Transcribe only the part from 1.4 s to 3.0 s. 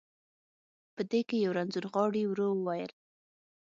یو رنځور غاړي، ورو وویل.